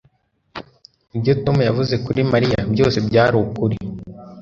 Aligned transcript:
Ibyo 1.15 1.33
Tom 1.43 1.57
yavuze 1.69 1.93
kuri 2.05 2.19
Mariya 2.31 2.59
byose 2.73 2.97
byari 3.07 3.35
ukuri 3.43 3.77